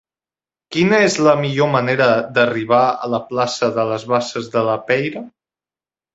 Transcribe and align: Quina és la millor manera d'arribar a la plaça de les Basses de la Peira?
Quina 0.75 1.01
és 1.07 1.17
la 1.27 1.35
millor 1.41 1.69
manera 1.73 2.07
d'arribar 2.39 2.81
a 3.07 3.11
la 3.17 3.21
plaça 3.27 3.71
de 3.77 3.87
les 3.93 4.09
Basses 4.15 4.51
de 4.59 4.67
la 4.71 4.81
Peira? 4.91 5.25